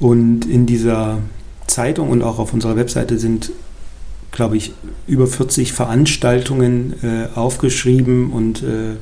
[0.00, 1.18] Und in dieser
[1.66, 3.52] Zeitung und auch auf unserer Webseite sind,
[4.32, 4.72] glaube ich,
[5.06, 8.96] über 40 Veranstaltungen äh, aufgeschrieben und äh,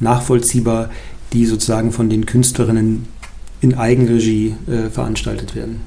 [0.00, 0.90] nachvollziehbar,
[1.32, 3.06] die sozusagen von den Künstlerinnen
[3.60, 5.80] in Eigenregie äh, veranstaltet werden.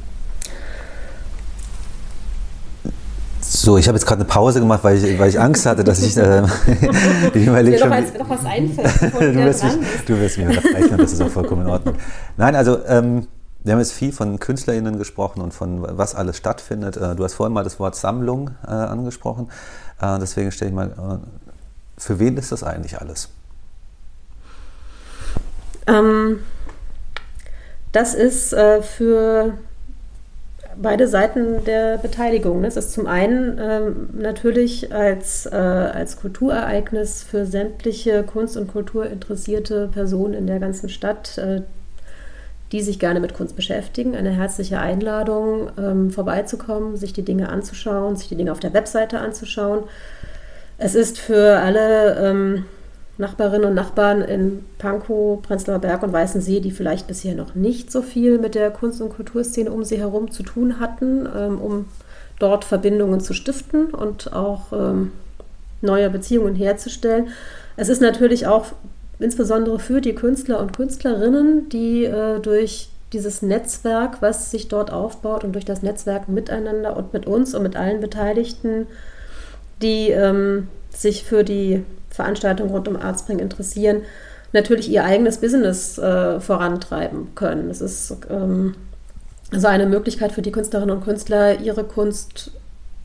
[3.68, 6.02] So, ich habe jetzt gerade eine Pause gemacht, weil ich, weil ich Angst hatte, dass
[6.02, 6.16] ich.
[6.16, 6.44] Äh,
[7.34, 7.90] ich überlege schon.
[7.90, 9.74] Noch was einfällt, du, wirst mich,
[10.06, 11.96] du wirst mich unterbrechen das ist auch vollkommen in Ordnung.
[12.38, 12.80] Nein, also.
[12.86, 13.28] Ähm,
[13.66, 16.96] wir haben jetzt viel von KünstlerInnen gesprochen und von was alles stattfindet.
[16.96, 19.50] Äh, du hast vorhin mal das Wort Sammlung äh, angesprochen.
[20.02, 23.28] Äh, deswegen stelle ich mal, äh, für wen ist das eigentlich alles?
[25.88, 26.40] Ähm,
[27.92, 29.58] das ist äh, für
[30.82, 32.64] beide Seiten der Beteiligung.
[32.64, 39.08] Es ist zum einen ähm, natürlich als, äh, als Kulturereignis für sämtliche Kunst- und Kultur
[39.08, 41.62] interessierte Personen in der ganzen Stadt, äh,
[42.72, 48.16] die sich gerne mit Kunst beschäftigen, eine herzliche Einladung, ähm, vorbeizukommen, sich die Dinge anzuschauen,
[48.16, 49.84] sich die Dinge auf der Webseite anzuschauen.
[50.78, 52.66] Es ist für alle ähm,
[53.18, 58.02] Nachbarinnen und Nachbarn in Pankow, Prenzlauer Berg und Weißensee, die vielleicht bisher noch nicht so
[58.02, 61.86] viel mit der Kunst- und Kulturszene um sie herum zu tun hatten, ähm, um
[62.40, 65.12] dort Verbindungen zu stiften und auch ähm,
[65.82, 67.30] neue Beziehungen herzustellen.
[67.76, 68.68] Es ist natürlich auch
[69.20, 75.44] insbesondere für die Künstler und Künstlerinnen, die äh, durch dieses Netzwerk, was sich dort aufbaut
[75.44, 78.86] und durch das Netzwerk miteinander und mit uns und mit allen Beteiligten,
[79.82, 81.84] die ähm, sich für die
[82.18, 84.02] Veranstaltungen rund um Artspring interessieren,
[84.52, 87.70] natürlich ihr eigenes Business äh, vorantreiben können.
[87.70, 88.76] Es ist ähm,
[89.52, 92.52] also eine Möglichkeit für die Künstlerinnen und Künstler, ihre Kunst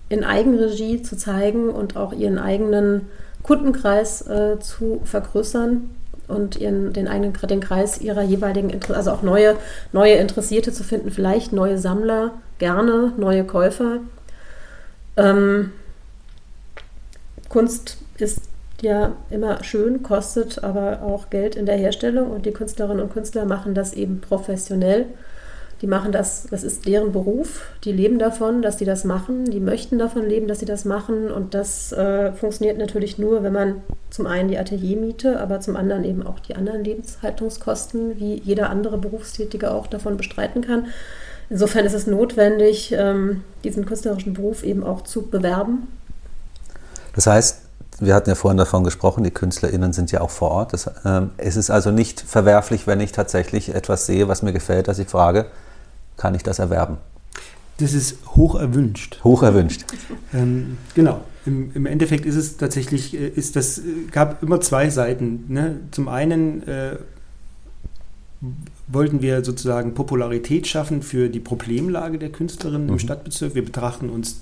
[0.08, 3.02] in Eigenregie zu zeigen und auch ihren eigenen
[3.42, 5.90] Kundenkreis äh, zu vergrößern
[6.28, 9.56] und ihren, den eigenen den Kreis ihrer jeweiligen, also auch neue,
[9.92, 13.98] neue Interessierte zu finden, vielleicht neue Sammler, gerne neue Käufer.
[15.16, 15.72] Ähm,
[17.48, 18.40] Kunst ist
[18.82, 23.44] ja immer schön, kostet aber auch Geld in der Herstellung und die Künstlerinnen und Künstler
[23.44, 25.06] machen das eben professionell.
[25.80, 29.58] Die machen das, das ist deren Beruf, die leben davon, dass die das machen, die
[29.58, 33.82] möchten davon leben, dass sie das machen und das äh, funktioniert natürlich nur, wenn man
[34.08, 38.96] zum einen die Ateliermiete, aber zum anderen eben auch die anderen Lebenshaltungskosten, wie jeder andere
[38.96, 40.86] Berufstätige auch davon bestreiten kann.
[41.50, 45.88] Insofern ist es notwendig, ähm, diesen künstlerischen Beruf eben auch zu bewerben.
[47.16, 47.61] Das heißt,
[48.04, 50.72] wir hatten ja vorhin davon gesprochen, die KünstlerInnen sind ja auch vor Ort.
[50.72, 54.88] Das, ähm, es ist also nicht verwerflich, wenn ich tatsächlich etwas sehe, was mir gefällt,
[54.88, 55.46] dass ich frage,
[56.16, 56.98] kann ich das erwerben?
[57.78, 59.20] Das ist hoch erwünscht.
[59.24, 59.84] Hoch erwünscht.
[60.34, 61.20] Ähm, genau.
[61.46, 65.44] Im, Im, Endeffekt ist es tatsächlich, äh, ist das, äh, gab immer zwei Seiten.
[65.48, 65.80] Ne?
[65.90, 66.96] Zum einen äh,
[68.86, 72.92] wollten wir sozusagen Popularität schaffen für die Problemlage der Künstlerinnen mhm.
[72.94, 73.54] im Stadtbezirk.
[73.54, 74.40] Wir betrachten uns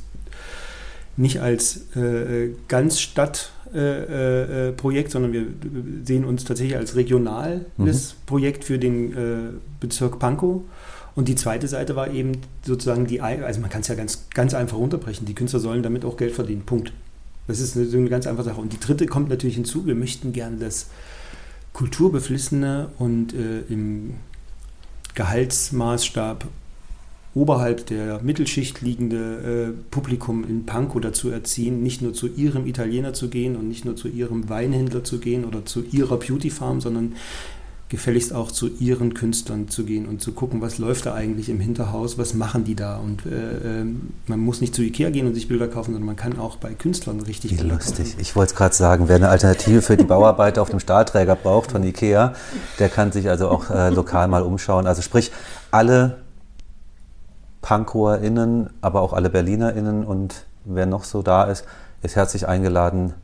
[1.20, 5.46] nicht als äh, ganz Stadtprojekt, äh, äh, sondern wir
[6.04, 7.92] sehen uns tatsächlich als regionales mhm.
[8.26, 9.36] Projekt für den äh,
[9.80, 10.62] Bezirk Pankow.
[11.14, 12.32] Und die zweite Seite war eben
[12.64, 16.04] sozusagen die, also man kann es ja ganz, ganz einfach runterbrechen, die Künstler sollen damit
[16.04, 16.92] auch Geld verdienen, Punkt.
[17.46, 18.60] Das ist eine, eine ganz einfache Sache.
[18.60, 20.86] Und die dritte kommt natürlich hinzu, wir möchten gerne, dass
[21.72, 24.14] kulturbeflissene und äh, im
[25.14, 26.46] Gehaltsmaßstab
[27.34, 33.12] oberhalb der Mittelschicht liegende äh, Publikum in Pankow dazu erziehen, nicht nur zu ihrem Italiener
[33.12, 37.14] zu gehen und nicht nur zu ihrem Weinhändler zu gehen oder zu ihrer Beautyfarm, sondern
[37.90, 41.58] gefälligst auch zu ihren Künstlern zu gehen und zu gucken, was läuft da eigentlich im
[41.58, 42.96] Hinterhaus, was machen die da.
[42.98, 46.14] Und äh, ähm, man muss nicht zu Ikea gehen und sich Bilder kaufen, sondern man
[46.14, 48.10] kann auch bei Künstlern richtig Wie Bilder lustig.
[48.10, 48.20] Kaufen.
[48.20, 51.72] Ich wollte es gerade sagen, wer eine Alternative für die Bauarbeiter auf dem Stahlträger braucht
[51.72, 52.34] von Ikea,
[52.78, 54.86] der kann sich also auch äh, lokal mal umschauen.
[54.86, 55.32] Also sprich,
[55.72, 56.18] alle
[57.62, 61.64] PankowerInnen, aber auch alle BerlinerInnen und wer noch so da ist,
[62.02, 63.14] ist herzlich eingeladen,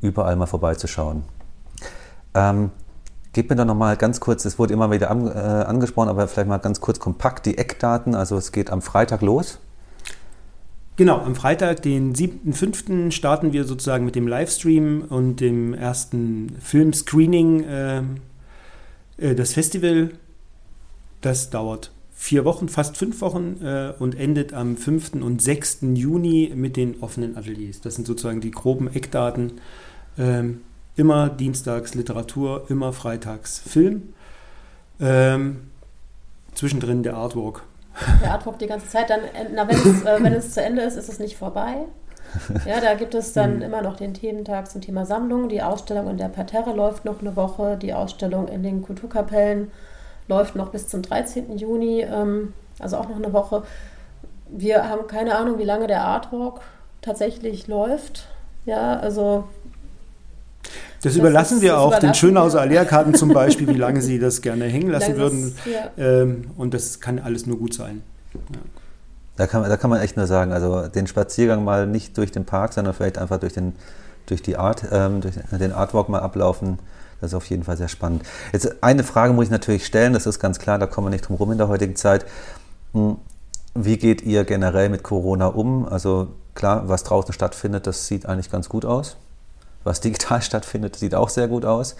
[0.00, 1.24] überall mal vorbeizuschauen.
[2.34, 2.70] Ähm,
[3.36, 6.48] Gib mir doch nochmal ganz kurz, es wurde immer wieder an, äh, angesprochen, aber vielleicht
[6.48, 8.14] mal ganz kurz kompakt die Eckdaten.
[8.14, 9.58] Also es geht am Freitag los.
[10.96, 13.10] Genau, am Freitag, den 7.5.
[13.10, 18.02] starten wir sozusagen mit dem Livestream und dem ersten Filmscreening äh,
[19.18, 20.12] äh, das Festival.
[21.20, 25.14] Das dauert vier Wochen, fast fünf Wochen äh, und endet am 5.
[25.16, 25.78] und 6.
[25.94, 27.82] Juni mit den offenen Ateliers.
[27.82, 29.60] Das sind sozusagen die groben Eckdaten.
[30.18, 30.62] Ähm,
[30.96, 34.14] immer dienstags Literatur, immer freitags Film.
[34.98, 35.68] Ähm,
[36.54, 37.62] zwischendrin der Artwork.
[38.22, 39.10] Der Artwork die ganze Zeit.
[39.10, 39.20] Dann,
[39.54, 41.84] na, wenn, es, äh, wenn es zu Ende ist, ist es nicht vorbei.
[42.66, 43.62] Ja, da gibt es dann mhm.
[43.62, 45.48] immer noch den Thementag zum Thema Sammlung.
[45.48, 47.76] Die Ausstellung in der Parterre läuft noch eine Woche.
[47.76, 49.70] Die Ausstellung in den Kulturkapellen
[50.28, 51.56] läuft noch bis zum 13.
[51.56, 53.62] Juni, ähm, also auch noch eine Woche.
[54.48, 56.60] Wir haben keine Ahnung, wie lange der Artwork
[57.02, 58.26] tatsächlich läuft.
[58.64, 59.44] Ja, also
[61.02, 64.42] das, das überlassen ist, wir auch den Schönhauser Alea-Karten zum Beispiel, wie lange sie das
[64.42, 65.56] gerne hängen lassen würden.
[65.64, 65.90] Ja.
[65.96, 68.02] Ähm, und das kann alles nur gut sein.
[68.34, 68.60] Ja.
[69.36, 72.46] Da kann, da kann man echt nur sagen, also den Spaziergang mal nicht durch den
[72.46, 73.74] Park, sondern vielleicht einfach durch den,
[74.26, 76.78] durch die Art, ähm, durch den Artwalk mal ablaufen.
[77.20, 78.22] Das ist auf jeden Fall sehr spannend.
[78.52, 81.28] Jetzt eine Frage muss ich natürlich stellen, das ist ganz klar, da kommen wir nicht
[81.28, 82.26] drum rum in der heutigen Zeit.
[82.92, 83.16] Hm,
[83.74, 85.86] wie geht ihr generell mit Corona um?
[85.86, 89.16] Also klar, was draußen stattfindet, das sieht eigentlich ganz gut aus
[89.86, 91.96] was digital stattfindet, sieht auch sehr gut aus.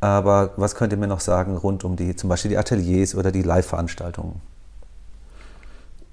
[0.00, 3.32] Aber was könnt ihr mir noch sagen rund um die, zum Beispiel die Ateliers oder
[3.32, 4.42] die Live-Veranstaltungen?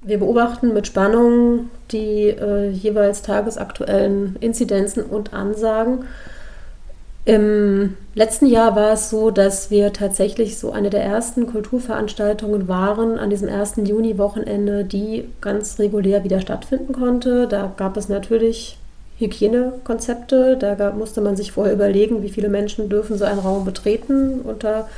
[0.03, 6.05] Wir beobachten mit Spannung die äh, jeweils tagesaktuellen Inzidenzen und Ansagen.
[7.23, 13.19] Im letzten Jahr war es so, dass wir tatsächlich so eine der ersten Kulturveranstaltungen waren
[13.19, 13.73] an diesem 1.
[13.83, 17.47] Juni-Wochenende, die ganz regulär wieder stattfinden konnte.
[17.47, 18.77] Da gab es natürlich
[19.19, 20.57] Hygienekonzepte.
[20.57, 24.89] Da musste man sich vorher überlegen, wie viele Menschen dürfen so einen Raum betreten unter,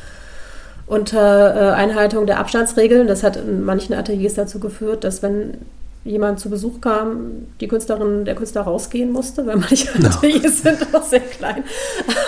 [0.87, 3.05] unter äh, Einhaltung der Abstandsregeln.
[3.05, 5.57] Das hat in manchen Ateliers dazu geführt, dass wenn
[6.05, 11.03] jemand zu Besuch kam, die Künstlerin, der Künstler rausgehen musste, weil manche Ateliers sind auch
[11.03, 11.63] sehr klein.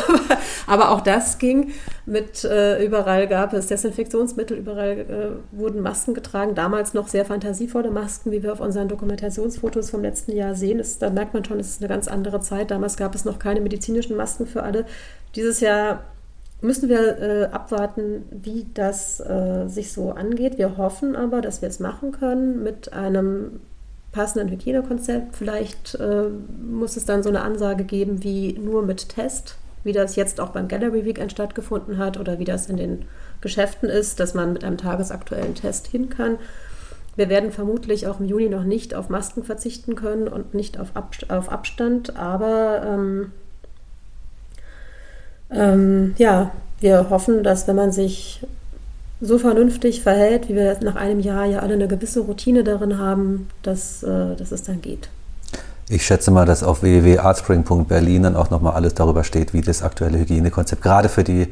[0.07, 1.71] Aber, aber, auch das ging
[2.05, 7.91] mit, äh, überall gab es Desinfektionsmittel, überall äh, wurden Masken getragen, damals noch sehr fantasievolle
[7.91, 10.77] Masken, wie wir auf unseren Dokumentationsfotos vom letzten Jahr sehen.
[10.77, 12.71] Das, da merkt man schon, es ist eine ganz andere Zeit.
[12.71, 14.85] Damals gab es noch keine medizinischen Masken für alle.
[15.35, 16.05] Dieses Jahr
[16.61, 20.57] müssen wir äh, abwarten, wie das äh, sich so angeht.
[20.57, 23.59] Wir hoffen aber, dass wir es machen können mit einem
[24.11, 25.35] passenden Hygienekonzept.
[25.35, 26.29] Vielleicht äh,
[26.65, 30.49] muss es dann so eine Ansage geben wie nur mit Test, wie das jetzt auch
[30.49, 33.05] beim Gallery Weekend stattgefunden hat oder wie das in den
[33.41, 36.37] Geschäften ist, dass man mit einem tagesaktuellen Test hin kann.
[37.17, 40.95] Wir werden vermutlich auch im Juni noch nicht auf Masken verzichten können und nicht auf,
[40.95, 43.31] Ab auf Abstand, aber ähm,
[45.51, 48.45] ähm, ja, wir hoffen, dass wenn man sich
[49.21, 53.49] so vernünftig verhält, wie wir nach einem Jahr ja alle eine gewisse Routine darin haben,
[53.63, 55.09] dass, äh, dass es dann geht.
[55.87, 60.17] Ich schätze mal, dass auf www.artspring.berlin dann auch nochmal alles darüber steht, wie das aktuelle
[60.17, 61.47] Hygienekonzept, gerade für die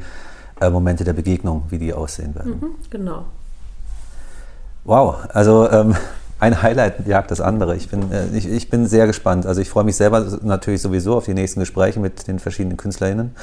[0.60, 2.58] äh, Momente der Begegnung, wie die aussehen werden.
[2.60, 3.24] Mhm, genau.
[4.84, 5.94] Wow, also ähm,
[6.40, 7.76] ein Highlight jagt das andere.
[7.76, 9.46] Ich bin, äh, ich, ich bin sehr gespannt.
[9.46, 13.34] Also ich freue mich selber natürlich sowieso auf die nächsten Gespräche mit den verschiedenen KünstlerInnen.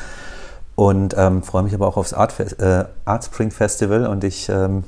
[0.76, 4.84] Und ähm, freue mich aber auch aufs Art, äh, Art Spring Festival und ich ähm,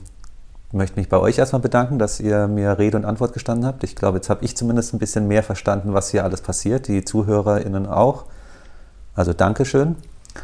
[0.72, 3.84] möchte mich bei euch erstmal bedanken, dass ihr mir Rede und Antwort gestanden habt.
[3.84, 7.06] Ich glaube, jetzt habe ich zumindest ein bisschen mehr verstanden, was hier alles passiert, die
[7.06, 8.26] ZuhörerInnen auch.
[9.14, 9.96] Also Dankeschön.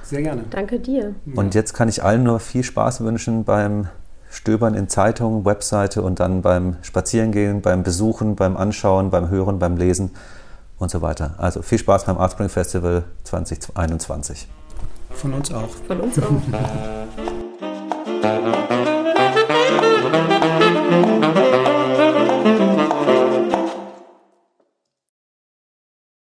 [0.04, 0.44] Sehr gerne.
[0.52, 1.16] Danke dir.
[1.36, 3.88] Und jetzt kann ich allen nur viel Spaß wünschen beim
[4.30, 9.78] Stöbern in Zeitungen, Webseite und dann beim Spazierengehen, beim Besuchen, beim Anschauen, beim Hören, beim
[9.78, 10.12] Lesen
[10.78, 11.34] und so weiter.
[11.40, 14.48] Also viel Spaß beim Artspring Festival 2021.
[15.12, 15.70] Von uns auch.
[15.88, 16.42] Von uns auch.